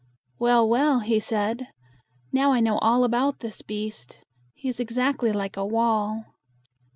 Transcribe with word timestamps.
"Well, 0.39 0.67
well!" 0.67 1.01
he 1.01 1.19
said, 1.19 1.67
"now 2.31 2.53
I 2.53 2.59
know 2.59 2.79
all 2.79 3.03
about 3.03 3.41
this 3.41 3.61
beast. 3.61 4.17
He 4.55 4.67
is 4.67 4.79
ex 4.79 4.97
act 4.97 5.21
ly 5.21 5.29
like 5.29 5.57
a 5.57 5.63
wall." 5.63 6.25